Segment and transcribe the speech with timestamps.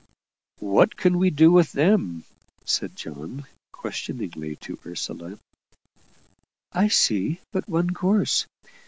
[0.61, 2.23] "What can we do with them?"
[2.65, 5.37] said John, questioningly to Ursula.
[6.73, 8.47] "I see but one course.